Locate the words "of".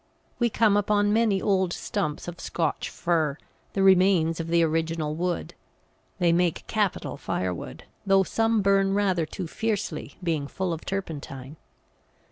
2.27-2.39, 4.39-4.47, 10.73-10.85